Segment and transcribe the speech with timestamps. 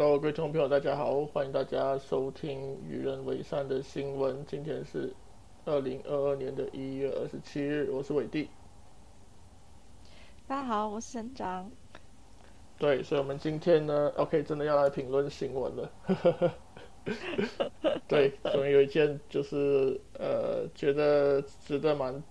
[0.00, 4.42] Hello，各位听众朋友，大家好，欢迎大家收听与人为善的新闻。
[4.46, 5.12] 今天是
[5.66, 8.48] 二零二二年的一月二十七日，我是伟弟。
[10.48, 11.70] 大家好，我是省长。
[12.78, 15.92] 对，所以我们今天呢，OK，真的要来评论新闻了。
[18.08, 22.24] 对， 总有一件就是呃，觉得值得蛮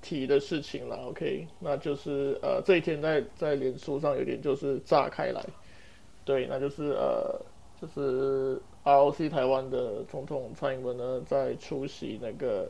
[0.00, 0.94] 提的事情了。
[1.08, 5.44] OK，那就是呃，这一天在在脸书上有点就是炸开来。
[6.24, 7.38] 对，那就是呃，
[7.78, 12.66] 就是 ROC 台湾的总统蔡英文呢，在出席那个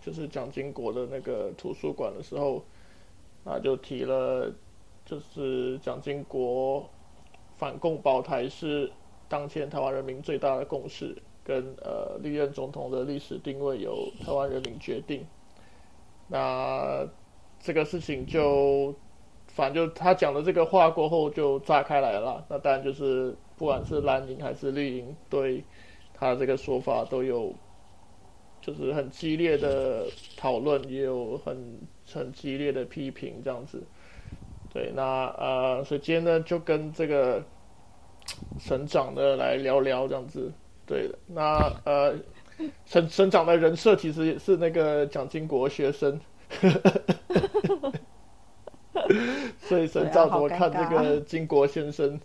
[0.00, 2.64] 就是蒋经国的那个图书馆的时候，
[3.44, 4.50] 啊，就提了，
[5.04, 6.88] 就是蒋经国
[7.56, 8.90] 反共保台是
[9.28, 15.26] 当前台湾人民最大的共识，跟呃历任总统的历史定位由台湾人民决定。
[16.28, 17.06] 那
[17.60, 18.94] 这个事情就。
[19.54, 25.62] 反正就他讲的这个话过后就炸开来了，那当然就是不管是蓝营还是绿营，对
[26.12, 27.54] 他这个说法都有，
[28.60, 31.78] 就是很激烈的讨论，也有很
[32.12, 33.80] 很激烈的批评这样子。
[34.72, 37.40] 对，那呃，所以今天呢就跟这个
[38.58, 40.52] 省长的来聊聊这样子。
[40.84, 42.12] 对，那呃，
[42.86, 46.20] 省省长的人设其实也是那个蒋经国学生。
[49.66, 52.20] 所以省长怎么看这个金国先生，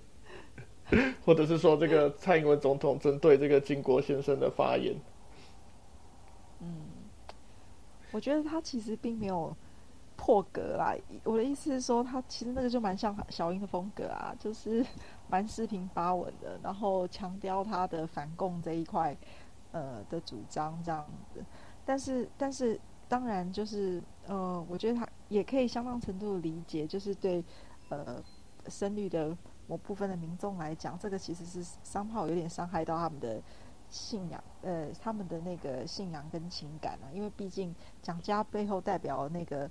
[1.26, 4.94] 或者是说这个蔡英文总统针对这个金国先生的发言？
[6.60, 6.82] 嗯，
[8.12, 9.56] 我觉得他其实并没有
[10.18, 10.94] 破格啦。
[11.24, 14.86] 我的意思是说，他其实那个就蛮像小英的风格啊，就是
[15.30, 19.16] 蛮四平八稳的，然后强调他的反共这一块
[19.72, 21.42] 呃的主张这样子。
[21.86, 22.78] 但是，但是。
[23.10, 27.44] 当然，就是呃，我觉得他也可以相当程度的理解，就是对
[27.90, 28.24] 呃，
[28.68, 33.42] 深绿的某部分的民众来讲，这个其实是伤炮有点伤害到他们的
[33.90, 37.10] 信仰，呃，他们的那个信仰跟情感啊。
[37.12, 39.68] 因为毕竟蒋家背后代表那个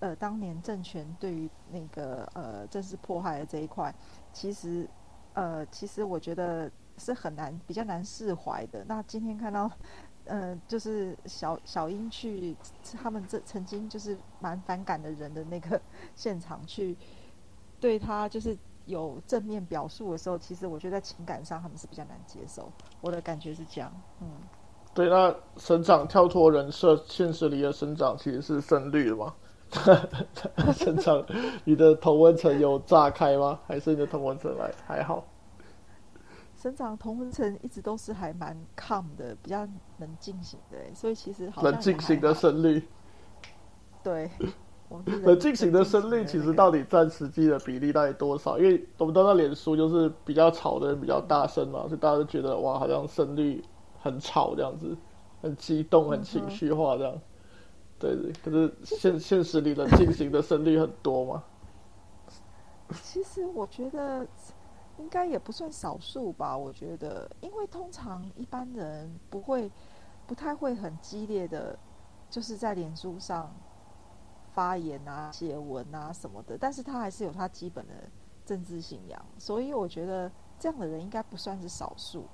[0.00, 3.94] 呃，当年政权对于那个呃，政治迫害的这一块，
[4.32, 4.88] 其实
[5.34, 8.82] 呃，其实我觉得是很难比较难释怀的。
[8.88, 9.70] 那今天看到。
[10.26, 12.56] 嗯，就是小小英去
[13.02, 15.80] 他们这曾经就是蛮反感的人的那个
[16.14, 16.96] 现场去
[17.80, 18.56] 对他就是
[18.86, 22.70] 有正面表述的时候，其实我觉得在情感上他们是比较难接受。
[23.00, 23.92] 我的感觉是这样。
[24.20, 24.28] 嗯，
[24.94, 29.34] 对，那省长跳脱人设，现实里的省长其实是深绿的吗？
[30.74, 31.24] 省长，
[31.64, 33.58] 你的同温层有炸开吗？
[33.66, 35.24] 还是你的同温层来还好？
[36.62, 39.66] 省长同温层一直都是还蛮 calm 的，比较
[39.98, 42.80] 冷静型的，所以其实好 冷静型的胜率，
[44.00, 44.30] 对，
[45.24, 48.60] 冷静型的胜率其实到底占实际的比例到底多少？
[48.60, 53.64] 因为我们都知道脸书就是比较吵的人比较大声嘛，所以大家都觉得哇，好像胜率
[54.00, 54.96] 很吵这样子，
[55.42, 57.20] 很激动、很情绪化这样。
[57.98, 61.42] 对对，可是现现实里冷静型的胜率很多吗？
[63.02, 64.24] 其实我觉得。
[64.98, 69.70] 应该也不算少数吧，我觉得，因为通常一般人不会，
[70.26, 71.78] 不太会很激烈的，
[72.30, 73.52] 就是在脸书上
[74.52, 77.92] 发言啊、写文啊什么的，但是他还是有他基本的
[78.44, 82.26] 政治信仰，所以我觉得这样的人应该不算是少数。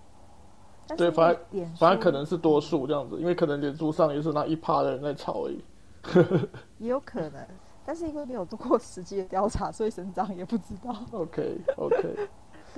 [0.96, 5.62] 对，反正反正可能是多数这样子，因为可能脸书上也是那一趴的人在吵而已。
[6.78, 7.46] 也有可能，
[7.84, 10.96] 但是因为没有做过实际的调查，所以省长也不知道。
[11.12, 12.28] OK，OK。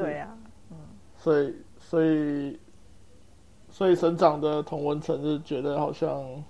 [0.03, 0.37] 对呀，
[0.71, 0.77] 嗯，
[1.17, 2.61] 所以所以
[3.69, 6.45] 所以省长的同温层是觉得好像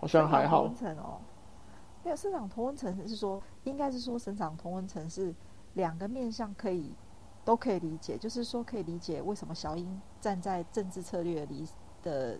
[0.00, 0.62] 好像还好。
[0.62, 1.20] 同文层哦，
[2.04, 5.34] 没有省长同温层是说，应该是说省长同温层是
[5.74, 6.92] 两个面向可以
[7.44, 11.66] 都可以理解，就是说可以理解为什么小英站在政治策略里
[12.02, 12.38] 的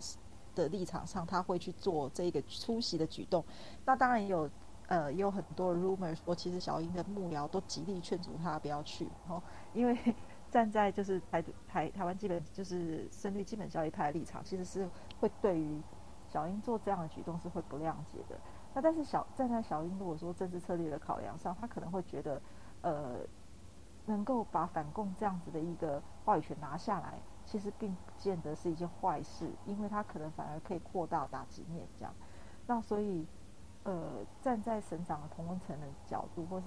[0.55, 3.45] 的立场上，他会去做这个出席的举动。
[3.85, 4.49] 那当然也有。
[4.93, 9.99] 呃，也有很多 rumor 说，其实小英的幕僚都极力劝阻他不要去，哦，因为
[10.53, 14.87] 站在就是台台台湾基本就是胜率基本教育派的立场，其实是
[15.19, 15.81] 会对于
[16.29, 18.39] 小英做这样的举动是会不谅解的。
[18.75, 22.43] 那但是小站在小英如果说政治策略的考量上，他可能会觉得，
[22.83, 23.21] 呃，
[24.05, 32.15] 能够把反共这样子的一个话语权拿下来，其实并不见得是一件坏事，因为他可能反而可以扩大打击面这样。
[32.67, 33.27] 那所以。
[33.85, 36.67] 呃，站在省长的同温层的角度，或是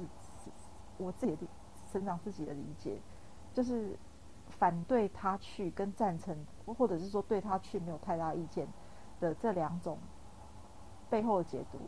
[0.97, 1.47] 我自己的
[1.91, 2.99] 省长自己的理解，
[3.53, 3.97] 就是
[4.49, 6.35] 反对他去跟赞成，
[6.65, 8.67] 或者是说对他去没有太大意见
[9.19, 9.97] 的这两种
[11.09, 11.79] 背后的解读，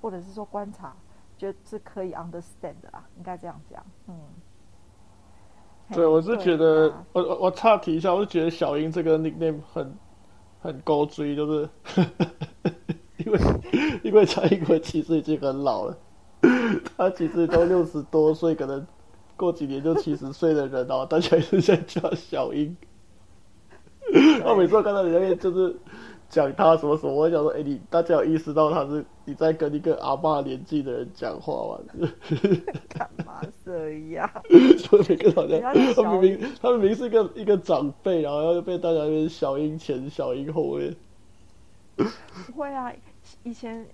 [0.00, 0.94] 或者是说观察，
[1.36, 4.14] 觉得是可以 understand 的啦，应该这样讲，嗯。
[5.92, 9.94] 对，我是觉得啊我我我岔题一下，我是觉得小英这个 nickname 很
[10.58, 11.68] 很高追，就是
[13.24, 13.40] 因为
[14.02, 15.96] 因为蔡英文其实已经很老了，
[16.96, 18.86] 他其实都六十多岁，可能
[19.36, 22.76] 过几年就七十岁的人，然后大家一直在叫小英。
[24.44, 25.74] 我每次看到你那边就是
[26.28, 32.08] 讲他什么什么，我就想说，哎、你大家有意识到他是你在跟一个阿爸年纪的人讲话吗？
[32.88, 34.30] 干嘛这样？
[34.78, 40.94] 所以每个好像人他小明明他明明是一个一个长辈，然后又被大家那边小英前小英后面。
[41.96, 42.92] 不会啊，
[43.42, 43.86] 以前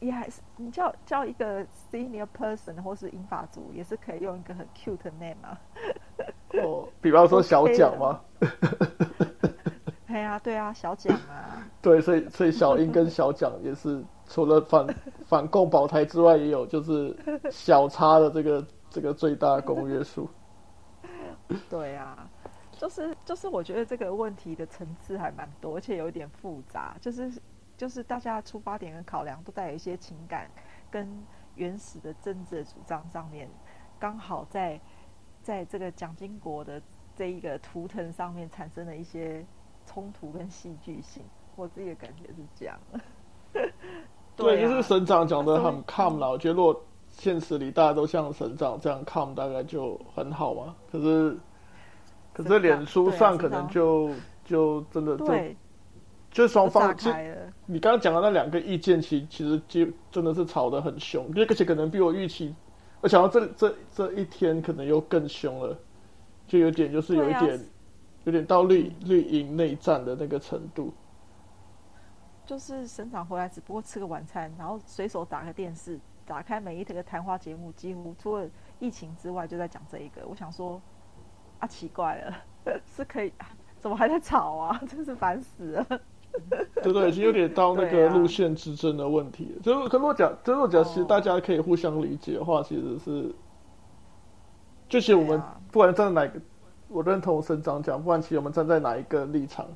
[0.00, 5.60] 也还是你叫叫一个 senior person 或是英法族，也是可以用一个很 cute 的 name 啊。
[6.62, 8.20] 哦，比方说小蒋吗？
[10.06, 14.86] 对啊、对啊，小蒋啊， 对，所以所以小英跟小蒋也是除了反
[15.26, 17.14] 反共保台之外，也有就是
[17.50, 20.28] 小差的这个这个最大公约数。
[21.68, 22.28] 对啊，
[22.72, 27.30] 就是就是，我觉得这个问题的层次还蛮多，而且有一点复杂，就是
[27.78, 30.50] 就是大家出发点跟考量都带有一些情感
[30.90, 31.08] 跟
[31.54, 33.48] 原始的政治的主张上面，
[33.98, 34.78] 刚好在
[35.42, 36.82] 在这个蒋经国的
[37.16, 39.46] 这一个图腾上面产生了一些
[39.86, 41.22] 冲突跟戏剧性，
[41.54, 42.76] 我自己的感觉是这样。
[44.36, 46.28] 对，啊就是省长讲的很 calm 啦。
[46.28, 50.74] 我觉得如果现实里大家都像省长这样 calm，大概就很好嘛。
[50.90, 51.38] 可是
[52.32, 54.10] 可是脸书上可能就
[54.44, 55.56] 就真的就对，
[56.30, 56.94] 就双方。
[57.66, 62.54] 你刚刚讲的那两个意见，其其实就真的是吵得很凶，而且可能比我预期，
[63.02, 65.78] 我想到这这这一天可能又更凶了，
[66.46, 67.60] 就有点就是有一点、
[68.24, 70.92] 有点到绿绿营内战的那个程度。
[72.46, 78.48] 就是省长回来只不过吃个晚餐，然后随手打开电视，打开每一个谈话节目，几乎除了
[78.78, 80.26] 疫情之外就在讲这一个。
[80.26, 80.80] 我想说，
[81.58, 82.34] 啊，奇怪了，
[82.96, 83.30] 是可以，
[83.78, 84.80] 怎么还在吵啊？
[84.88, 86.00] 真是烦死了。
[86.82, 89.62] 对对，已经有点到那个路线之争的问题了。
[89.62, 93.34] 就是，可如果讲，就如果讲，其实哦大家可以互相理解的话，其实是，
[94.88, 96.40] 就其实我们不管站在哪一个，
[96.88, 99.66] 我认同省长讲，不管其实我们站在哪一个立场，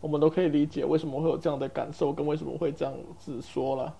[0.00, 3.94] 我们都可以理解为什么会有这样的感受，跟为什么会这样子说了。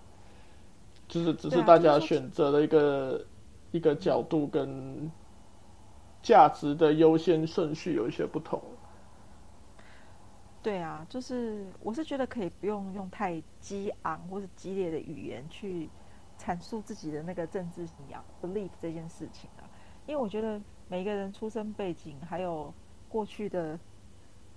[1.07, 3.25] 就是只是大家选择的一个
[3.71, 5.11] 一个角度跟
[6.23, 8.61] 价值的优先顺序有一些不同。
[10.61, 15.89] 对啊，就是我是觉得可以不用用太激昂或是激烈的语言去
[16.39, 19.65] 阐述自己的那个政治信仰 belief 这件事情啊，
[20.05, 22.75] 因为我觉得每个人出生背景还有
[23.09, 23.79] 过去的，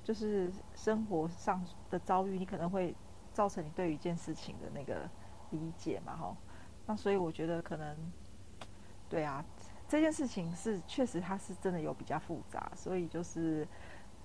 [0.04, 2.96] 就是生活上的遭遇，你可能会
[3.32, 5.08] 造成你对于一件事情的那个
[5.52, 6.36] 理解嘛，哈。
[6.88, 7.96] 那所以我觉得可能，
[9.08, 9.46] 对啊，
[9.88, 13.66] 这件事情是确实它是真的有比较复杂，所以就是。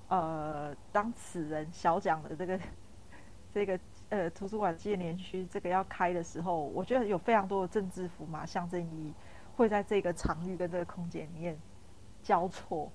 [0.08, 2.61] 呃，当此人小蒋的这个
[3.53, 3.81] 这个
[4.11, 9.12] 呃图书馆纪念区这个要开的时候，我觉得有非常多的政治符码象征意义
[9.56, 11.58] 会在这个场域跟这个空间里面
[12.23, 12.91] 交错，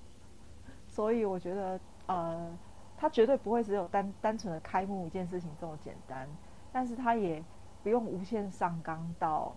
[0.88, 2.56] 所以我觉得呃，
[2.96, 6.28] 它绝对不会只有单单纯的开幕一件事情这么简单，
[6.72, 7.42] 但是它也
[7.82, 9.54] 不用无限上纲到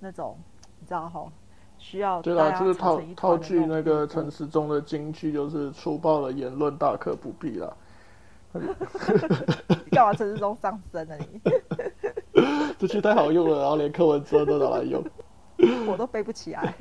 [0.00, 0.36] 那种
[0.80, 1.30] 你知道哈。
[1.78, 7.72] 需要对啦，就是套套句那个地步陈时中的金句，就是粗暴的言论大可不必啦。
[8.52, 8.60] 你
[9.90, 11.40] 干嘛陈世忠上身啊你？
[12.78, 15.02] 这句太好用了，然后连柯文哲都拿来用。
[15.86, 16.74] 我都背不起来。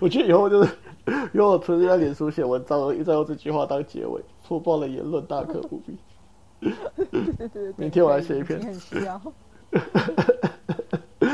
[0.00, 0.70] 我觉得以后就是，
[1.32, 4.22] 以后我纯粹在脸书写文章，我一再用这句话当结尾。
[4.42, 5.98] 粗暴的言论大可不必。
[6.60, 9.20] 对对对，明天我来写一篇你很需要。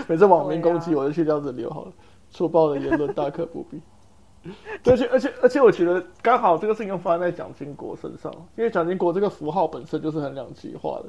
[0.09, 1.93] 每次网民攻击我就去这样子留好了。
[2.35, 3.81] 粗暴的言论大可不必。
[4.85, 11.07] 而且而且而且，我觉得刚好这个事情又发生在蒋经国身上，因为蒋经国这个符号本身就是很两极化的。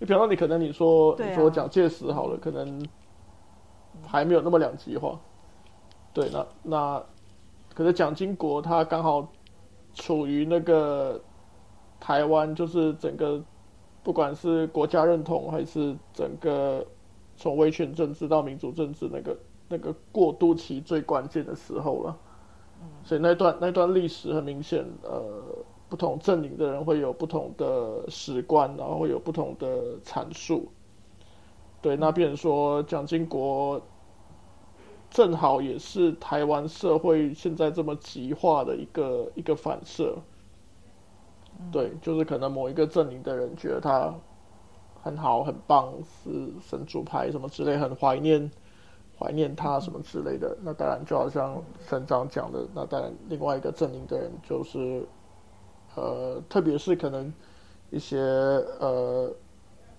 [0.00, 2.84] 你比方说，你可能你说、啊你说蒋介石好了，可能
[4.04, 5.20] 还没有那么两极化。
[6.12, 7.04] 对，那那
[7.74, 9.30] 可是蒋经国他刚好
[9.94, 11.20] 处于那个
[12.00, 13.40] 台湾，就是整个
[14.02, 16.84] 不管是国家认同还是整个
[17.36, 19.36] 从威权政治到民主政治那个
[19.68, 22.16] 那个过渡期最关键的时候了。
[23.02, 25.42] 所以那段那段历史很明显，呃，
[25.88, 30.68] 不同阵营的人会有不同的史观，然后会有不同的阐述。
[31.82, 33.80] 对，那变成说蒋经国
[35.10, 40.16] 正好也是台湾社会现在这么极化的一个一个反射。
[41.72, 44.14] 对，就是可能某一个阵营的人觉得他
[45.02, 48.48] 很好、很棒，是神主牌什么之类，很怀念
[49.18, 50.56] 怀念他什么之类的。
[50.62, 55.06] 那当然就好像省长讲的，那当然另外一个阵营的人就是
[55.96, 57.32] 呃，特别是可能
[57.90, 59.34] 一些呃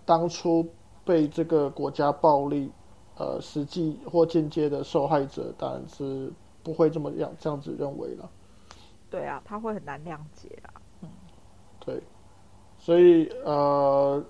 [0.05, 0.65] 当初
[1.03, 2.71] 被这个国家暴力
[3.17, 6.31] 呃实际或间接的受害者，当然是
[6.63, 8.29] 不会这么样这样子认为了。
[9.09, 10.69] 对啊，他会很难谅解啊。
[11.01, 11.09] 嗯，
[11.79, 12.01] 对，
[12.77, 14.23] 所以呃，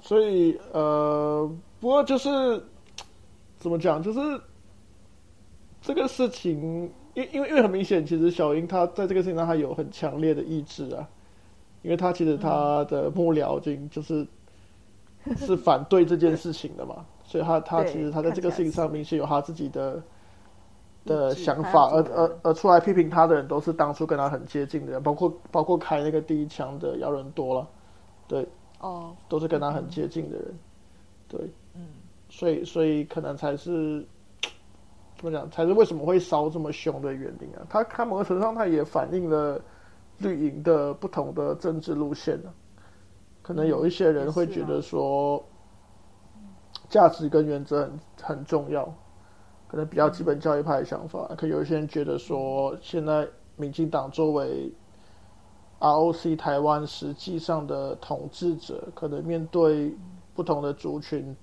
[0.00, 1.48] 所以呃，
[1.78, 2.28] 不过就是
[3.62, 4.18] 怎么讲，就是
[5.80, 11.08] 这个事情，因因为因为很明显，其实小英她在这个事情上，她有很强烈的意志啊，
[11.82, 14.26] 因为她其实她的幕僚已经就是
[15.36, 20.02] 是反对这件事情的嘛， 所以她她其实她在这个事情上明显有她自己的。
[21.04, 27.68] 的想法，而而而出来批评他的人都是当初跟他很接近的人，包括包括开那个第一枪的姚人多了，
[28.28, 28.46] 对，
[28.78, 30.54] 哦，都是跟他很接近的人，
[31.26, 31.50] 对，嗯，
[32.32, 34.02] 所以所以可能才是
[35.20, 37.60] 怎么讲，才是为什么会烧这么凶的原因啊。
[37.68, 39.60] 他他某个程度上，他也反映了
[40.16, 42.48] 绿营的不同的政治路线啊。
[43.42, 45.44] 可能有一些人会觉得说，
[46.88, 48.92] 价值跟原则很很重要。
[49.68, 54.72] 可能比较基本教育派的想法，可有一些人觉得说，现在民进党作为
[55.80, 59.94] ROC 台湾实际上的统治者，可能面对
[60.34, 61.36] 不同的族群，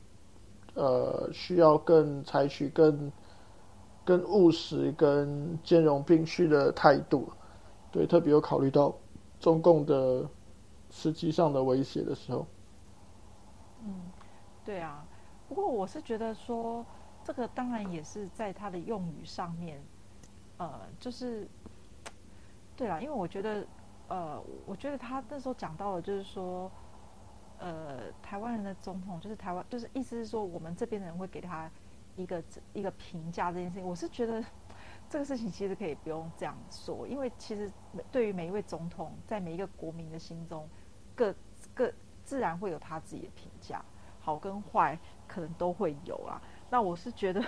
[0.76, 3.12] 呃，需要更采取更
[4.06, 7.32] 更务实、跟兼容并蓄的态度。
[7.92, 8.96] 对，特别有考虑到
[9.40, 10.28] 中共的
[10.90, 12.46] 实际上的威胁的时候。
[13.84, 13.94] 嗯，
[14.64, 15.06] 对啊。
[15.48, 16.86] 不过我是觉得说。
[17.22, 19.80] 这个当然也是在他的用语上面，
[20.58, 21.48] 呃，就是
[22.76, 23.68] 对啦，因为我觉得，
[24.08, 26.72] 呃，我觉得他那时候讲到了，就是说，
[27.60, 31.70] 呃，台湾人的总统就是台湾，就是意思是说，我们这边的人会给他
[32.16, 33.86] 一个一个评价这件事情。
[33.86, 34.44] 我是觉得
[35.10, 37.72] 这个事情其实可以不用这样说，因为其实
[38.12, 40.70] 对于每一位总统，在每一个国民的心中，
[41.14, 41.36] 各
[41.74, 41.92] 各
[42.24, 43.84] 自然会有他自己的评价，
[44.20, 44.98] 好跟坏
[45.28, 46.42] 可能都会有啦。
[46.70, 47.44] 那我是觉得，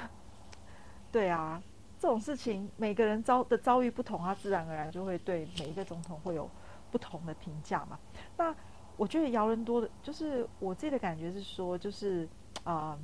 [1.11, 1.61] 对啊，
[1.99, 6.49] 这种事情每个人遭的遭遇不同，他自然而然就会对每一个总统会有
[6.91, 7.99] 不同的评价嘛。
[8.35, 8.53] 那
[9.01, 12.29] 我觉得姚人多的，就是我自己的感觉是说，就是
[12.63, 12.95] 啊，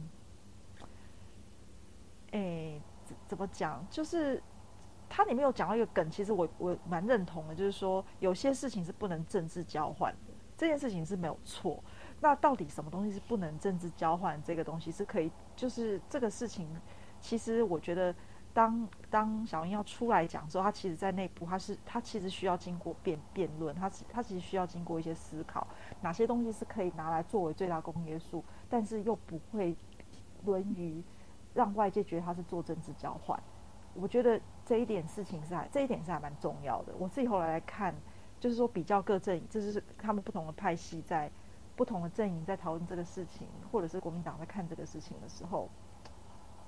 [2.30, 3.84] 哎，怎怎么讲？
[3.90, 4.40] 就是
[5.10, 11.84] 他里面有讲到一个梗，其实我我蛮认同的，就是说有些事情是不能政治交换的，这件事情是没有错。
[12.22, 14.40] 那到底什么东西是不能政治交换？
[14.44, 16.70] 这个东西是可以，就是这个事情，
[17.20, 18.14] 其实我觉得，
[18.58, 25.68] 当当小英要出来讲之后，他其实在内部，他是他其实需要经过辩辩论，他他其实需要经过一些思考，
[26.02, 29.78] 哪些东西是可以拿来作为最大公约数，但是又不会
[30.44, 31.04] 沦于
[31.54, 33.40] 让外界觉得他是做政治交换。
[33.94, 36.96] 我觉得这一点事情是还这一点是还蛮重要的。
[36.98, 37.94] 我自己后来来看，
[38.40, 41.32] 就是说比较各阵营，这是他们不同的派系在。
[41.76, 45.70] 不同的阵营在讨论这个事情，或者是国民党在看这个事情的时候，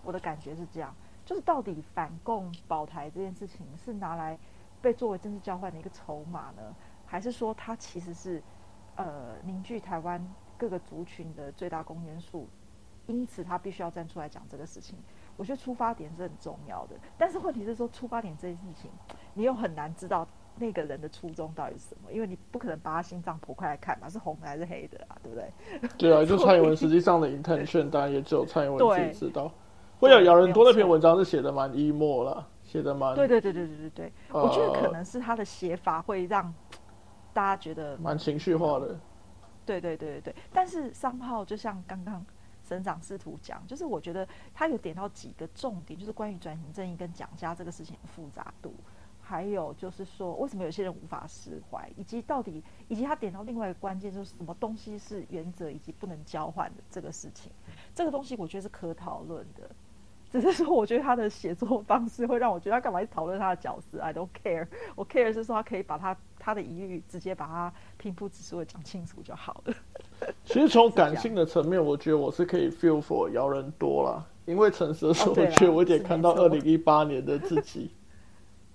[0.03, 0.95] 我的感觉是这样：，
[1.29, 4.35] 就是到底反共保台这件事情是拿来
[4.81, 8.41] 被作为政治交换的一个筹码呢，还是说它其实是
[8.95, 10.19] 呃凝聚台湾
[10.57, 12.47] 各个族群的最大公约数？
[13.05, 14.97] 因此，他必须要站出来讲这个事情。
[15.37, 18.89] 我觉得出发点是很重要的，但是问题是说出发点这件事情，
[19.35, 20.27] 你又很难知道。
[20.55, 22.11] 那个人的初衷到底是什么？
[22.11, 25.15] 因为你不可能把他心脏剖开来看嘛，是红的还是黑的啊？
[25.23, 25.51] 对不对？
[25.97, 29.49] 对啊，就蔡英文 实际上的 intention，当然也只有蔡英文自己知道。
[29.99, 33.13] 会有咬人多那篇文章是写的蛮 emo 了，写的蛮……
[33.15, 36.53] 对对对对对对对，我觉得可能是他的写法会让
[37.33, 38.97] 大家觉得蛮情绪化的。
[39.65, 42.25] 对对对对对，但是三号就像刚刚
[42.63, 48.73] 省长试图讲，就是我觉得他有点到几个重点，就是关于转型正义跟蒋家这个事情的复杂度。
[49.21, 57.51] 还有就是说，为什么有些人无法释怀，以及到底，以及他点到另外一个关键，就是什么东西是原则以及不能交换的这个事情，
[57.93, 59.69] 这个东西我觉得是可讨论的。
[60.31, 69.73] 只是说，我觉得他的写作方式会让我觉得他干嘛去讨论他的角色？I don't care，我 care 是说他可以把他他的疑虑直接把它平铺直述的讲清楚就好了。
[70.45, 77.91] 其实从感性的层面，我觉得我是可以 feel for 姚人多啦，因为诚实的说，我觉得我有点看到二零一八年的自己。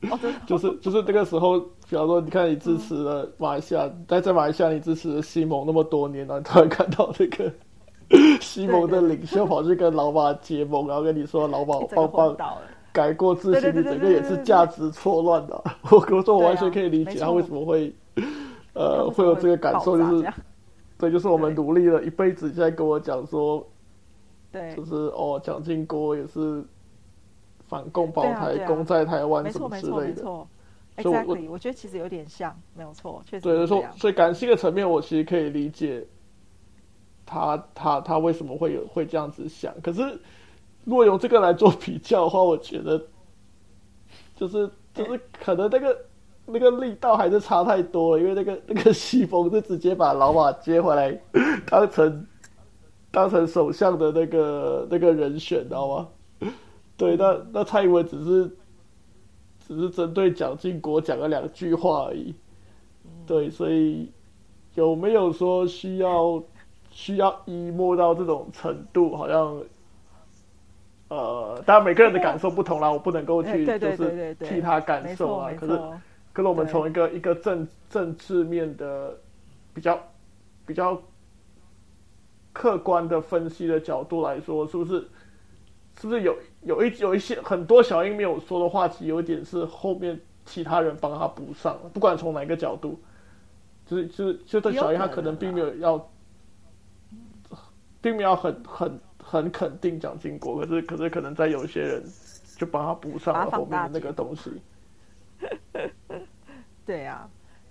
[0.46, 1.58] 就是就是那个时候，
[1.88, 7.50] 比方说，你看你支持了马来西亚，但在马来西亚你支持了西蒙那么多年了，你突然看到这个
[8.40, 12.36] 西蒙的领袖跑去跟老马结盟，然后跟你说老马棒棒
[12.92, 15.62] 改过自新，你整个也是价值错乱的。
[15.90, 17.92] 我我说我完全可以理解他为什么会
[18.74, 20.32] 呃会有这个感受，就是
[20.98, 23.66] 对，就是我们努力了一辈子，现在跟我讲说
[24.52, 24.74] 对。
[24.76, 26.64] 就，是哦，蒋经国也是
[27.66, 30.02] 反共保台、攻在台湾什么之类的。
[30.06, 30.48] 没错。
[31.02, 33.66] 所以我，exactly，我觉得其实有点像，没有错，确实对。
[33.66, 36.06] 所以感性的层面，我其实可以理解
[37.26, 39.74] 他他他为什么会有会这样子想。
[39.82, 40.02] 可是
[40.84, 43.02] 如果用这个来做比较的话，我觉得
[44.36, 45.98] 就是就是可能那个
[46.46, 51.18] 那个力道还是差太多了，因为那个那个西风是直接把老马接回来
[51.66, 52.26] 当成
[53.10, 56.08] 当成首相的那个那个人选，知道吗？
[56.96, 58.56] 对，那那蔡英文只是
[59.66, 62.34] 只是针对蒋经国讲了两句话而已。
[63.26, 64.12] 对，所以
[64.74, 66.42] 有没有说需要
[66.94, 69.16] 需要一摸到这种程度？
[69.16, 69.60] 好像
[71.08, 75.14] 呃，当然每个人的感受不同啦，我不能够去就是替他感。
[75.16, 75.76] 受啊可是，
[76.32, 79.12] 可是我们从一个一个政政治面的
[79.74, 80.00] 比较
[80.64, 81.00] 比较
[82.52, 85.00] 客观的分析的角度来说，是不是
[86.00, 93.00] 是不是有有一有一些很多小英没有说的话，其实有一点是后面其他人帮他补上了，不管从哪个角度，
[93.84, 96.10] 就是就是就对小英他可能并没有要，
[98.04, 102.04] 并没有要很很很肯定蒋经国，可是可是可能在有些人
[102.58, 104.60] 就帮他补上了后面的那个东西。
[106.84, 107.26] 对啊，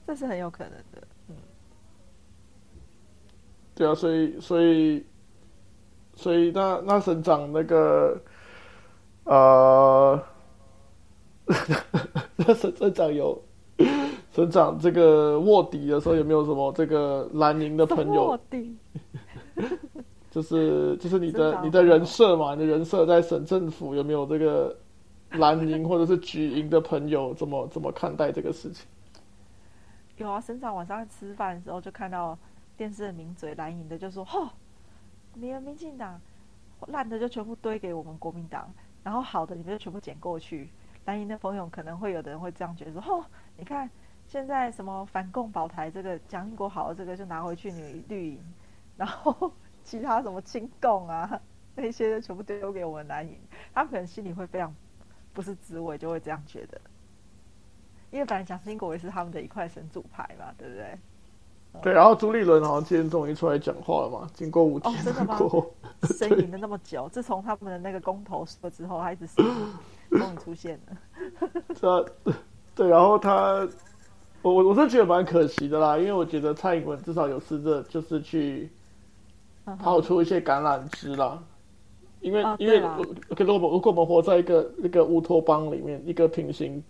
[0.08, 1.08] 这是很有可能的。
[3.76, 5.06] 对啊，所以所以
[6.16, 8.20] 所以那那省长那个
[9.26, 10.20] 呃，
[12.38, 13.40] 那省省长有
[14.32, 18.40] 省长这个卧底的时候有没有什么这个蓝营的朋友卧？
[18.50, 18.76] 底
[20.34, 24.76] 就是就是你的你的人设嘛，你的人设在省政府有没有这个
[25.38, 28.88] 蓝营或者是举营的朋友怎么怎么看待这个事情？
[30.18, 32.36] 有啊，省长晚上吃饭的时候就看到
[32.76, 34.50] 电视的名嘴蓝营的就说：“吼，
[35.36, 36.20] 你们民进党
[36.88, 38.68] 烂的就全部堆给我们国民党，
[39.04, 40.68] 然后好的你们就全部捡过去。”
[41.06, 43.24] 蓝营的朋友可能会有的人会这样觉得说：“吼，
[43.56, 43.88] 你看
[44.28, 48.40] 现在什么反共保台这个蒋经国好的这个就拿回去你绿营，
[48.98, 49.52] 然后
[49.84, 51.40] 其他什么亲共啊
[51.76, 53.38] 那些就全部丢给我们蓝营，
[53.74, 54.74] 他们可能心里会非常
[55.34, 56.80] 不是滋味，就会这样觉得。”
[58.12, 61.00] 因为本来蒋经国也是他们的一块神主牌嘛，对不对？
[61.82, 70.98] 对，然后朱立伦好像今天终于出来讲话了嘛，经过五天哦真的吗过后，呻吟了那么久，自从他们的那个公投说之后，他一直呻吟，终于出现了。
[71.74, 72.06] 是啊，
[72.76, 73.68] 对，然后他，
[74.44, 78.72] 我我我是觉得蛮可惜的啦，因为我觉得蔡英文至少有试着就是去
[79.80, 81.42] 抛出一些橄榄枝啦，
[82.22, 82.82] 因为、啊因为
[83.30, 86.84] 可是我们如果我们活在一个一个乌托邦里面，一个平行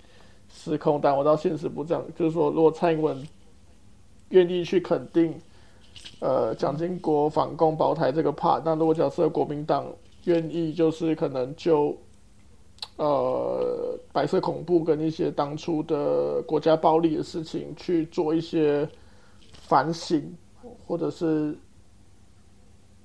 [0.50, 3.22] 时空，但我到现实不这样，就是说，如果蔡英文
[4.30, 5.34] 愿意去肯定，
[6.20, 9.86] 呃，蒋经国反攻保台这个 part，那如果假设国民党
[10.26, 11.96] 愿意，就是可能就
[12.98, 18.88] 呃白色恐怖跟一些当初的国家暴力的事情去做一些
[19.52, 20.36] 反省，
[20.88, 21.56] 或者是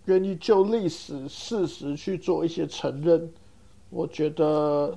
[0.08, 3.30] 愿意就历史事实去做一些承认，
[3.90, 4.96] 我觉得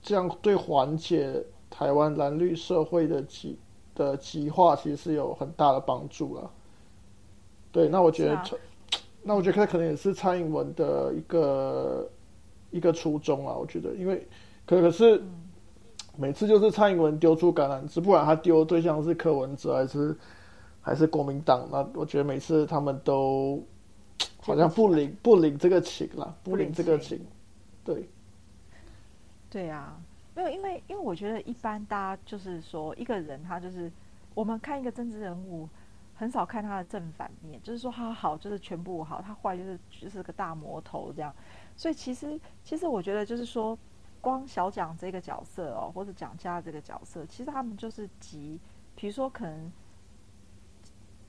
[0.00, 3.58] 这样对缓解台湾蓝绿社会的极
[3.96, 6.50] 的极化，其实是有很大的帮助了。
[7.72, 8.44] 对，那我觉得啊
[9.24, 12.08] 那我觉得他可能也是蔡英文的一个
[12.70, 13.54] 一个初衷啊。
[13.54, 14.26] 我觉得，因为
[14.64, 15.20] 可可是
[16.16, 20.16] 每次就是蔡英文丢出橄榄枝，不管他丢的对象是柯文哲还是
[20.80, 23.60] 还是国民党，那我觉得每次他们都
[24.40, 27.24] 好像不领不领这个情了，不领这个情。
[27.84, 28.08] 对，
[29.50, 29.98] 对啊，
[30.34, 33.90] 没有，因为因为我觉得一般大家就是说一个人他就是
[34.34, 35.68] 我们看一个政治人物，
[36.14, 41.34] 很少看他的正反面，就是说他好就是全部好，他坏就是就是个大魔头这样。
[41.76, 43.78] 所以其实其实我觉得就是说，
[44.20, 48.58] 光小蒋这个角色哦，或者蒋家这个角色，其实他们就是集，
[48.96, 49.72] 比如说可能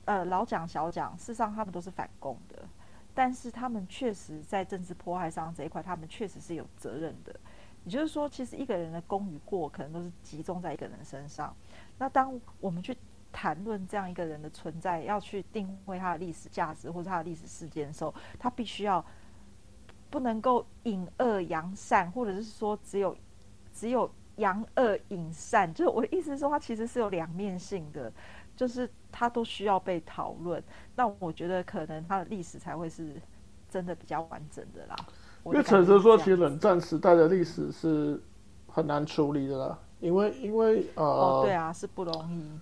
[0.05, 2.67] 呃老蒋小蒋，事实上他们都是反共的。
[3.19, 7.37] 但是他们确实在政治迫害上这一块，他们确实是有责任的。
[7.83, 11.53] 也就是说，其实一个人的功与过，可能都是集中在一个人身上。
[11.97, 12.95] 那当我们去
[13.29, 19.05] 谈论这样一个人的存在，要去定位他的历史价值或者他的历史事件的时候，他必须要
[20.09, 23.13] 不能够隐恶扬善，或者是说只有
[23.73, 25.73] 只有扬恶隐善。
[25.73, 28.09] 就是我的意思是说，他其实是有两面性的，
[28.59, 30.61] 就是他都需要被讨论。
[30.93, 33.15] 那我觉得可能他的历史才会是
[33.69, 34.95] 真的比较完整的啦。
[35.45, 38.21] 因为陈哲说，其实冷战时代的历史是
[38.67, 42.59] 很难处理的啦，因为因为呃，哦，对啊，是不容易。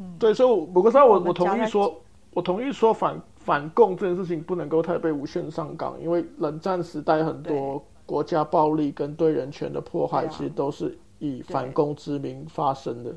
[0.00, 13.14] 嗯，对，所以我我跟上我我同意说，我同意说反反共这件事情不能够太被无限上纲，因为冷战时代很多国家暴力跟对人权的迫害，其实都是以反共之名发生的。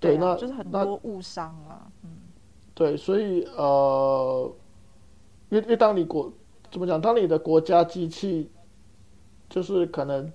[0.00, 2.08] 对，那就是很多误伤啊，嗯，
[2.72, 4.50] 对，所以呃，
[5.50, 6.32] 因为因为当你国
[6.70, 8.50] 怎么讲，当你的国家机器
[9.50, 10.32] 就是可能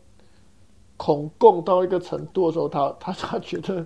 [0.97, 3.83] 恐共到一个程度的时候，他他他觉得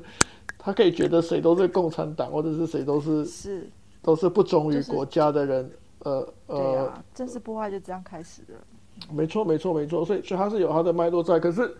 [0.58, 3.70] 他可以觉得谁都是共产党，或者是谁都是是
[4.02, 8.56] 都是不忠于国家的人，呃呃，政治破坏就这样开始的，
[9.13, 11.74] 没错没错没错，所以所以他是有他的脉络在，可是。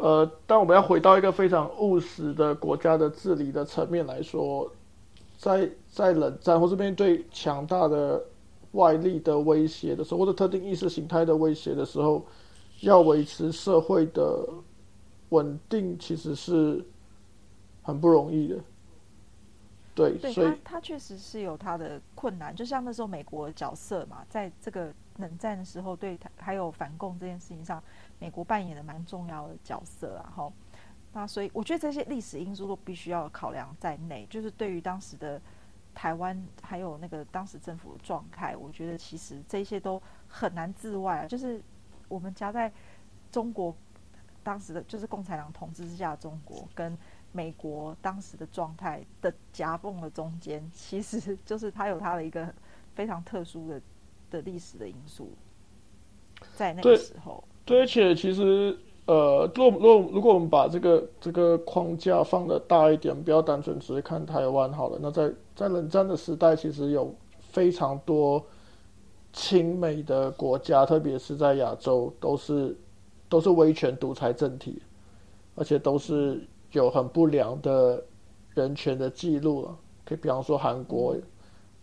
[0.00, 4.70] 呃，当我们要回到一个非常务实的国家的治理的层面来说，
[5.36, 8.24] 在在冷战或是面对强大的
[8.72, 12.24] 外力的威胁的时候，或者特定意识形态的威胁的时候，
[12.80, 14.42] 要维持社会的
[15.28, 16.82] 稳定，其实是
[17.82, 18.56] 很不容易的。
[20.18, 22.54] 对，所以他确实是有他的困难。
[22.54, 27.82] 就像那时候美国角色嘛，在这个冷战的时候，对他还有反共这件事情上。
[28.22, 30.52] 美国扮演的蛮重要的角色啊，哈，
[31.10, 34.26] 那所以我觉得这些历史因素都必须要考量在内。
[34.28, 35.40] 就是对于当时的
[35.94, 41.26] 台湾还有那个当时政府的状态，我觉得其实这些都很难自外。
[41.26, 41.62] 就是
[42.08, 42.70] 我们夹在
[43.32, 43.74] 中国
[44.42, 46.94] 当时的就是共产党统治之下，中国跟
[47.32, 52.52] 美国当时的状态的夹缝的中间， 其实就是它有它的一个
[52.94, 53.80] 非常特殊的
[54.30, 55.30] 的历史的因素，
[56.54, 57.42] 在那个时候。
[57.64, 64.98] 对，而且其实，呃，如果如果如果我们把这个这个框架放的大一点，不要单纯只是看台湾好了。
[65.00, 68.44] 那在在冷战的时代，其实有非常多
[69.32, 72.76] 亲美的国家，特别是在亚洲，都是
[73.28, 74.82] 都是威权独裁政体，
[75.54, 78.02] 而且都是有很不良的
[78.54, 79.76] 人权的记录了。
[80.04, 81.16] 可以比方说韩国，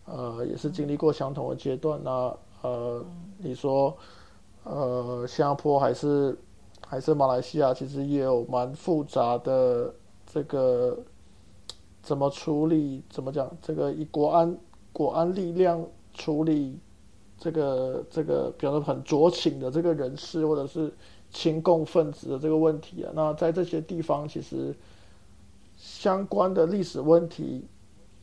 [0.05, 1.99] 呃，也是经历过相同的阶段。
[2.03, 3.05] 那呃，
[3.37, 3.95] 你说。
[4.69, 6.37] 呃，新加坡还是
[6.85, 9.93] 还是马来西亚，其实也有蛮复杂的
[10.25, 10.99] 这个
[12.01, 13.01] 怎么处理？
[13.09, 13.49] 怎么讲？
[13.61, 14.57] 这个以国安
[14.91, 15.81] 国安力量
[16.13, 16.77] 处理
[17.37, 20.93] 这个这个，比方说很酌情的这个人士，或者是
[21.31, 23.11] 亲共分子的这个问题啊。
[23.15, 24.75] 那在这些地方，其实
[25.75, 27.65] 相关的历史问题，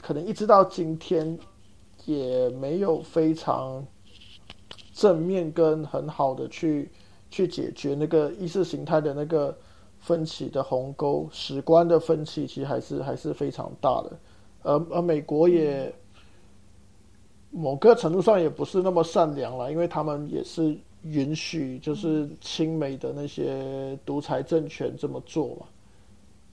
[0.00, 1.38] 可能一直到今天
[2.04, 3.84] 也没有非常。
[4.96, 6.88] 正面跟很好的去
[7.28, 9.52] 去解决那个意识形态的那个
[9.98, 14.12] 分歧的鸿沟，史观的分歧其实还是还是非常大的。
[14.62, 15.92] 而而美国也
[17.50, 25.66] 某个程度上也不是那么善良了，因为他们也是允许就是亲美的那些独裁政权这么做嘛。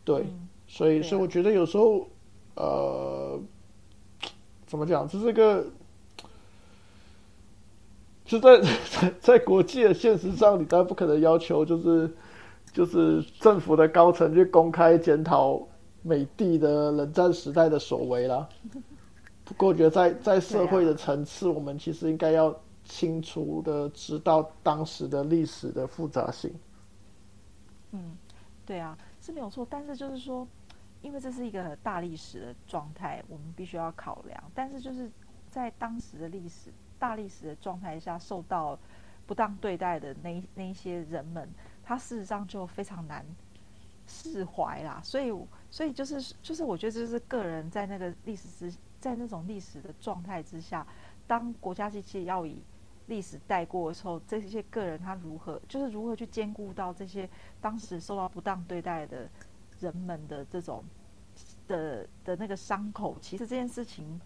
[0.05, 0.25] 对，
[0.67, 2.07] 所以所以我觉得有时候
[2.55, 3.39] 呃，
[4.65, 5.65] 怎么讲，这是个。
[8.23, 12.09] 就在 在在国际的现实上，你当然不可能要求就是
[12.71, 15.61] 就是政府的高层去公开检讨
[16.01, 18.47] 美帝的冷战时代的所为啦。
[19.43, 26.53] 不过，我觉得在在社会的层次，我们其实应该要清楚的知道当时的历史的复杂性。
[27.91, 28.17] 嗯，
[28.65, 29.67] 对啊，是没有错。
[29.69, 30.47] 但是就是说，
[31.01, 34.43] 因为这是一个大历史的状态，我们必须要考量。
[34.53, 35.11] 但是就是
[35.49, 36.71] 在当时的历史。
[37.01, 38.77] 大历史的状态下受到
[39.25, 41.49] 不当对待的那那一些人们，
[41.83, 43.25] 他事实上就非常难
[44.05, 45.01] 释怀啦。
[45.03, 45.33] 所以，
[45.71, 50.85] 所以就是就是，我觉得就是个人在那个历史之在那种历史的状态之下，
[51.25, 52.61] 当国家机器要以
[53.11, 59.29] 历史带过的时候，这些个人他如何就是如何去兼顾到这些当时受到不当对待的
[59.79, 60.83] 人们的这种
[61.67, 64.19] 的的那个伤口，其实这件事情。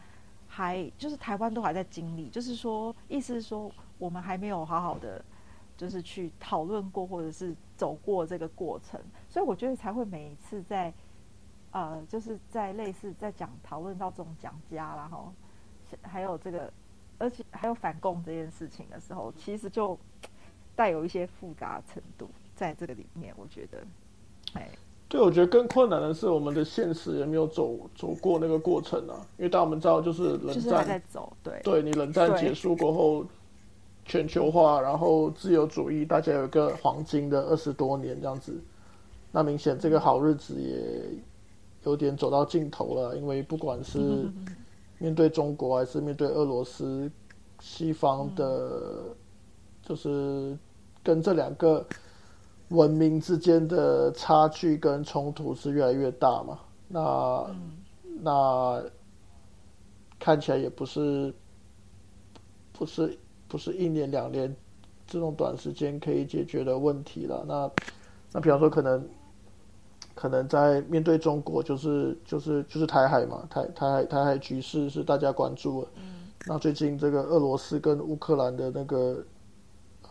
[0.47, 5.21] 还就是台湾都还在经历，就是说，意思是说，我们还没有好好的，
[5.75, 10.93] 就是去讨论过，或者是走过这个过程，所以我觉得才会每一次在，
[11.71, 15.33] 呃，就是在类似在讲讨论到这种讲家然后
[16.03, 16.71] 还有这个，
[17.17, 19.97] 而且还有反共这件事情的时候，其实就
[20.75, 23.83] 带有一些复杂程度在这个里面，我觉得，
[24.53, 24.69] 哎。
[25.07, 29.15] 对，我觉得更困难的是我们的现实也没有走走过那个过程啊。
[29.37, 33.23] 因为大家我们知道，就是冷战在走，对，对你冷战结束过后，
[34.03, 38.59] 全球化，然后自由主义，大家有一个黄金的二十多年这样子。
[39.31, 41.19] 那明显这个好日子也
[41.83, 44.27] 有点走到尽头了，因为不管是
[45.05, 47.11] 面对中国还是面对俄罗斯，
[47.59, 49.03] 西方的，
[49.83, 50.57] 就是
[51.03, 51.85] 跟这两个。
[52.69, 56.59] 文明之间的差距跟冲突是越来越大嘛？
[56.87, 57.55] 那
[58.23, 58.83] 那
[60.17, 61.31] 看起来也不是
[62.73, 63.15] 不是
[63.47, 64.53] 不是一年两年
[65.05, 67.45] 这种短时间可以解决的问题了。
[67.47, 67.71] 那
[68.33, 69.07] 那比方说，可能
[70.15, 75.87] 可能在面对中国，就是就是就是台海嘛，台台海台海局势是大家关注的。
[76.47, 79.23] 那最近这个俄罗斯跟乌克兰的那个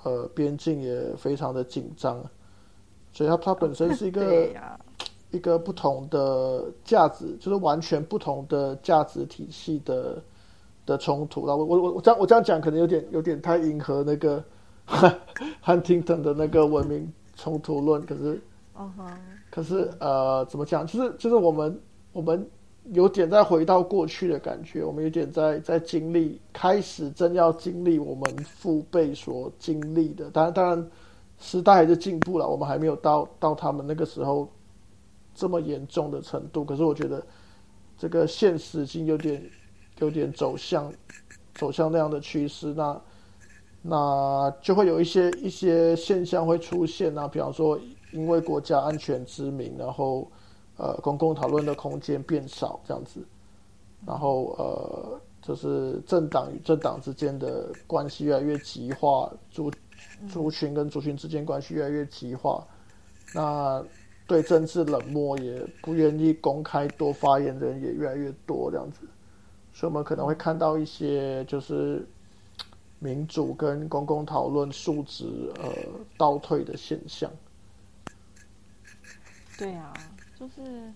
[0.05, 2.23] 呃边境也非常的紧张，
[3.13, 4.49] 所以它它本身是一个。
[5.31, 10.23] 一个不同的价值，就是完全不同的价值体系的
[10.87, 11.57] 的冲突了。
[11.57, 14.45] 我我我我这样我这样讲，可能有点有点太迎合那个
[15.61, 18.01] 汉廷顿的那个文明冲突论。
[18.07, 18.41] 可是，
[19.55, 20.85] 可是呃，怎么讲？
[20.85, 22.51] 就是就是我们我们
[22.93, 30.29] 有点在回到过去的感觉，我们有点在在经历，开始正要经历我们父辈所经历的。
[30.31, 30.91] 当然当然，
[31.39, 34.49] 时代还是进步了，我们还没有到到他们那个时候。
[35.37, 37.21] 这么严重的程度，可是我觉得
[37.99, 39.43] 这个现实已经有点
[39.99, 40.93] 有点走向
[41.57, 43.03] 走向那样的趋势，那
[43.83, 47.77] 那就会有一些一些现象会出现啊，比方说
[48.15, 50.27] 因为国家安全之名，然后
[50.79, 53.21] 呃公共讨论的空间变少这样子，
[54.07, 59.71] 然后呃就是政党与政党之间的关系越来越极化，族
[60.29, 62.67] 族群跟族群之间关系越来越极化，
[63.35, 63.85] 那。
[64.27, 69.01] 对政治冷漠，也不愿意公开多发言的人也越来越多，这样子，
[69.75, 72.09] 所以我们可能会看到一些就是
[73.01, 75.27] 民主跟公共讨论数值
[75.63, 75.71] 呃
[76.17, 77.31] 倒退的现象。
[79.57, 79.93] 对啊，
[80.35, 80.93] 就是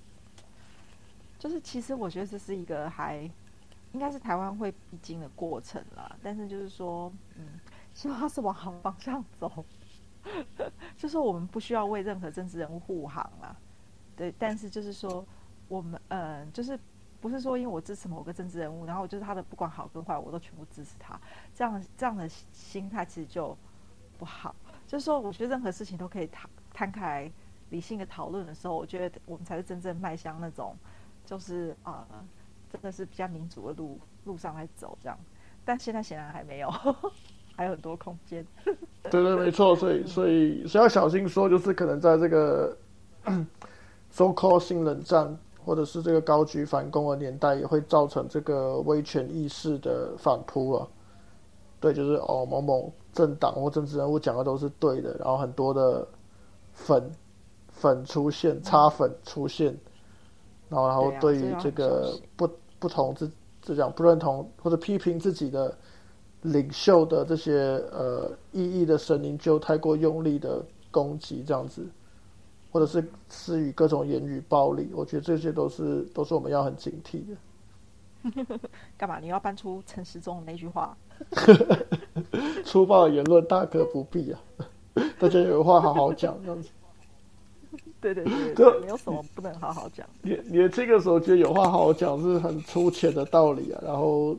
[1.38, 3.18] 就是，其实我觉得这是一个还
[3.92, 7.60] 应该是台湾会必经的过程啦，但是就是说，嗯，
[7.94, 9.64] 希望它是往好方向走。
[10.96, 13.56] 就是我们不需要为任何政治人物护航啦，
[14.14, 14.34] 对。
[14.38, 15.24] 但是就是说，
[15.68, 16.78] 我们嗯，就是
[17.20, 21.18] 不是说因为我支持某个政治人物，然后就是他的不管好跟坏，我都全部支持他，
[21.54, 23.56] 这样这样的心态其实就
[24.18, 24.54] 不好。
[24.86, 27.30] 就是说，我觉得任何事情都可以摊摊开
[27.70, 30.76] 理性的讨论的时候，我觉得我们才是真正迈向那种
[31.24, 32.06] 就是啊，
[32.70, 35.18] 真的是比较民主的路路上来走这样。
[35.64, 36.70] 但现在显然还没有。
[37.58, 38.46] 还有很多空间，
[39.10, 42.76] 对对，没错，所以所以所以要小心说，就是可能在这个
[44.10, 50.86] so called 性冷战，或者是这个高举反攻的年代，也会造成这个威权意识的反扑啊。
[51.80, 56.06] 对，就是哦，某某政党或政治人物讲的都是对的，然后很多的
[56.72, 57.10] 粉
[57.78, 59.76] 粉出现，擦粉出现，
[60.68, 63.30] 然后然后对于这个不不同之
[63.62, 65.76] 这讲不认同或者批评自己的。
[66.42, 67.52] 领袖的这些
[67.90, 71.84] 呃异议的声音就太过用力的攻击这样子，
[72.70, 78.60] 或者是施予各种言语暴力，我觉得这些都是都是我们要很警惕的。
[78.96, 79.18] 干嘛？
[79.18, 80.96] 你要搬出陈时中那句话？
[82.64, 84.40] 粗暴的言论大可不必啊！
[85.18, 86.70] 大家有话好好讲这样子。
[88.00, 90.06] 对对对，对，没有什么不能好好讲。
[90.22, 94.36] 年年轻的时候觉得有话好好讲是很粗浅的道理啊，然后。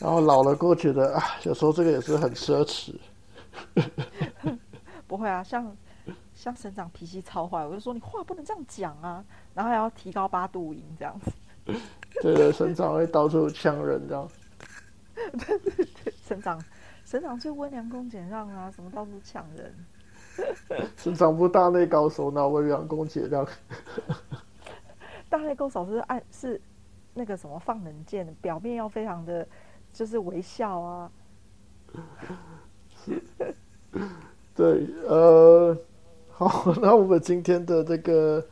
[0.00, 2.94] 然后老了过觉得啊，有时候这个也是很奢侈。
[5.08, 5.76] 不会啊，像
[6.36, 11.32] 像省长脾气超坏，我就说你话不能这样讲啊，然后还要提高八度音这样子。
[12.22, 14.28] 对对，省长会到处呛人这样。
[15.32, 16.62] 对 对对，省长
[17.04, 19.74] 省长最温良恭俭让啊，什么到处呛人。
[20.96, 23.46] 省长不大内高手，哪温良恭俭让？
[25.28, 26.60] 大内高手是按是
[27.14, 29.46] 那个什么放冷箭，表面要非常的。
[29.90, 31.10] 就是微笑啊，
[32.90, 33.20] 是，
[34.54, 35.74] 对，呃，
[36.30, 38.46] 好，那我们今天的这个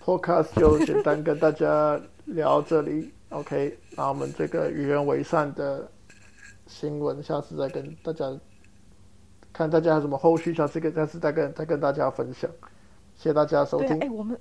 [0.00, 5.86] podcast 就简单跟大家聊这里，OK，那我们这个与人为善的
[6.66, 8.26] 新闻，下次再跟大家
[9.52, 12.50] 看大家有什么后续，下次跟下次再跟再跟大家分享，
[13.16, 13.98] 谢谢大家收听。
[14.00, 14.38] 哎，我们。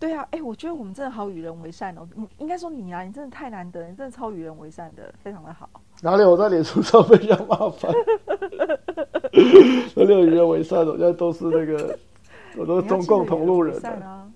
[0.00, 2.08] 对啊，哎，我觉得我们真的好与人为善哦。
[2.14, 5.68] 你应该说你啊，你真的太难得，你真的超与人为善的，非常的好。
[6.02, 7.90] 哪里我在脸书上被这样骂烦？
[9.96, 10.92] 哪里有与人为善的？
[10.92, 11.98] 现在都是那个，
[12.56, 14.30] 我都是中共同路人啊。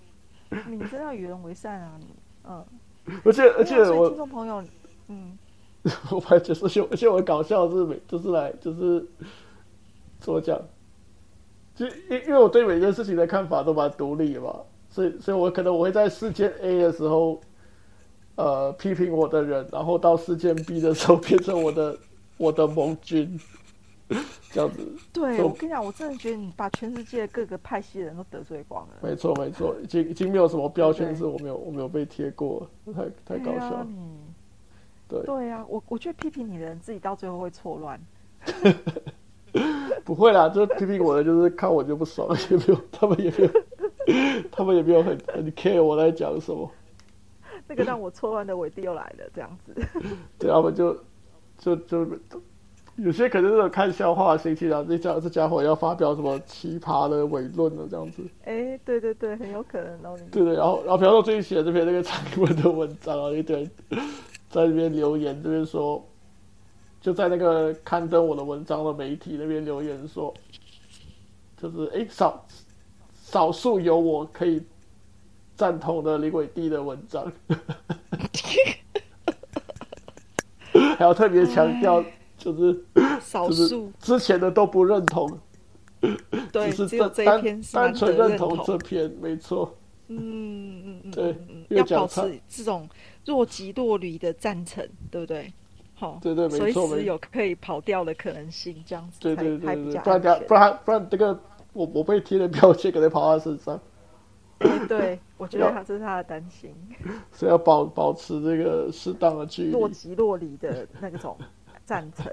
[0.67, 2.07] 你真的要与人为善啊，你
[2.49, 2.65] 嗯。
[3.25, 4.65] 而且而且我听众朋友，
[5.07, 5.39] 嗯，
[6.11, 9.07] 我还觉得，而且我搞笑是每就是来就是
[10.23, 10.59] 怎么讲？
[11.75, 14.55] 就因因为我对每件事情的看法都蛮独立嘛。
[14.89, 17.41] 所以，所以我可能我会在事件 A 的时候，
[18.37, 21.97] 呃，批评我的人，然后到事件 B 的时候变成我的
[22.37, 23.41] 我的盟军，
[24.53, 24.87] 这样子。
[25.11, 28.97] 对，我跟你讲，我真的觉得你把全世界各个派系的人都得罪光了。
[29.03, 33.87] 没错，没错，已经已经没有什么标签是我没有我没有被贴过，太太搞笑。
[35.09, 37.99] 对，对啊，我我觉得批评你的人自己到最后会错乱。
[40.05, 46.71] 不会啦，就是批评我的，就是看我就不爽，也没有，他们也没有， 他们也没有很很 care 我在讲什么。
[47.69, 49.75] 那个让我错乱的伟弟又来了，这样子。
[50.39, 50.97] 对，他们就
[51.57, 52.07] 就就
[52.97, 58.23] 有些可能是有看笑话心情啊，这家这家伙要发表什么奇葩的伪论了，这样子。
[58.45, 60.19] 哎，对对对，很有可能哦。
[60.31, 63.71] 对对，然后然后比方说最近写的这篇那个蔡英文的文章啊，一堆人
[64.51, 66.05] 在那边留言，这边说，
[67.03, 70.33] 就在那个刊登我的文章的媒体那边留言说，
[71.61, 72.47] 就是哎少
[73.13, 74.63] 少数有我可以
[75.57, 77.31] 赞同的李伟弟的文章，
[80.97, 82.05] 还要特别强调，
[82.39, 82.85] 就是
[83.21, 83.93] 少就是数。
[83.99, 85.29] 之前的都不认同，
[86.53, 89.77] 对，只是这单一篇是单纯认同这篇，没错。
[90.09, 91.37] 嗯嗯嗯对
[91.69, 92.89] 要保持这种
[93.25, 95.53] 若即若离的赞成，对不对？
[96.03, 101.41] 好，对对没随错有可以跑掉的可能性，这样子对才对对对，不然等下不然不然这个
[101.73, 103.81] 我我被贴的标签可能跑到他身上，
[104.59, 106.75] 哎对，我觉得他这是他的担心，
[107.31, 109.71] 所以要保保持这个适当的距离。
[109.71, 111.39] 若即若离的那种
[111.87, 112.33] 赞成。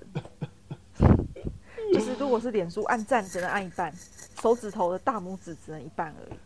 [1.93, 3.93] 就是如果是脸书按赞只能按一半，
[4.41, 6.37] 手指头的大拇指只能一半而已。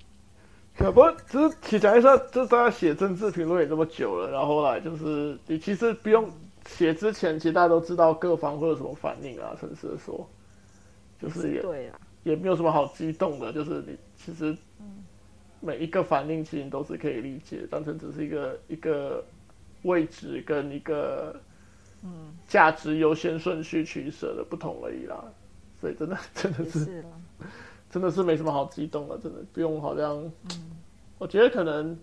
[0.77, 6.29] 可不，只是其讲一下，就是大家写政治评论也这么久了，然后后来就是你其实不用
[6.65, 9.55] 写之前，其实大家都知道各方会有什么反应啊。
[9.59, 10.27] 诚实的说，
[11.19, 14.55] 就是也对啊，也没有什么好激动的，就是你其实
[15.59, 19.23] 每一个反应其实都是可以理解，当成只是一个一个
[19.83, 21.39] 位置跟一个
[22.03, 25.23] 嗯，价值优先顺序取舍的不同而已啦。
[25.79, 27.05] 所以真的真的是是。
[27.89, 30.17] 真的是没什么好激动的，真的不用好像，
[30.49, 30.71] 嗯
[31.19, 31.95] 我觉得可能